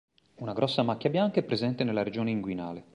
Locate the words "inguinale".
2.31-2.85